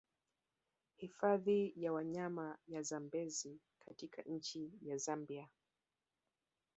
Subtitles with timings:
[0.95, 5.49] Hifadhi ya wanyama ya Zambezi katika nchi ya Zambia